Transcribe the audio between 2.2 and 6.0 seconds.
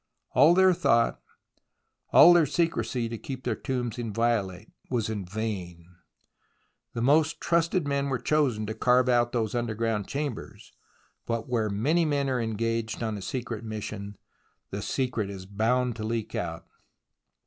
their secrecy to keep their tombs inviolate, was in vain.